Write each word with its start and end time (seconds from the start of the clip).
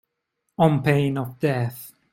On 0.57 0.81
pain 0.81 1.15
of 1.19 1.37
death. 1.37 1.93